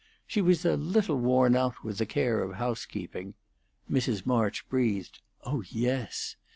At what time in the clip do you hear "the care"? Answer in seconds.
1.99-2.41